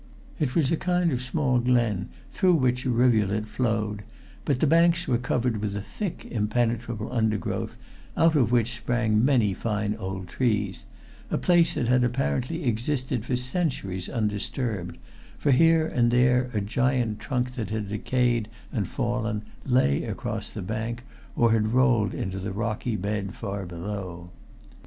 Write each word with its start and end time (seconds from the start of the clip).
It 0.39 0.55
was 0.55 0.71
a 0.71 0.77
kind 0.77 1.11
of 1.11 1.21
small 1.21 1.59
glen 1.59 2.09
through 2.31 2.55
which 2.55 2.87
a 2.87 2.89
rivulet 2.89 3.45
flowed, 3.47 4.01
but 4.45 4.59
the 4.59 4.65
banks 4.65 5.07
were 5.07 5.19
covered 5.19 5.57
with 5.57 5.75
a 5.75 5.81
thick 5.83 6.25
impenetrable 6.31 7.13
undergrowth 7.13 7.77
out 8.17 8.35
of 8.35 8.51
which 8.51 8.77
sprang 8.77 9.23
many 9.23 9.53
fine 9.53 9.93
old 9.93 10.27
trees, 10.27 10.87
a 11.29 11.37
place 11.37 11.75
that 11.75 11.87
had 11.87 12.03
apparently 12.03 12.63
existed 12.65 13.23
for 13.23 13.35
centuries 13.35 14.09
undisturbed, 14.09 14.97
for 15.37 15.51
here 15.51 15.85
and 15.87 16.09
there 16.09 16.49
a 16.51 16.61
giant 16.61 17.19
trunk 17.19 17.53
that 17.53 17.69
had 17.69 17.87
decayed 17.89 18.49
and 18.73 18.87
fallen 18.87 19.43
lay 19.67 20.03
across 20.05 20.49
the 20.49 20.63
bank, 20.63 21.03
or 21.35 21.51
had 21.51 21.73
rolled 21.73 22.15
into 22.15 22.39
the 22.39 22.51
rocky 22.53 22.95
bed 22.95 23.35
far 23.35 23.67
below. 23.67 24.31